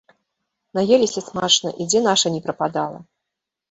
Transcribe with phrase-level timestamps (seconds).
[0.77, 3.09] Наеліся смачна і дзе наша ні прападала!